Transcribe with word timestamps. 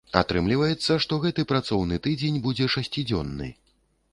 Атрымліваецца, 0.19 0.95
што 1.03 1.19
гэты 1.25 1.45
працоўны 1.51 1.99
тыдзень 2.07 2.41
будзе 2.47 2.71
шасцідзённы. 2.77 3.53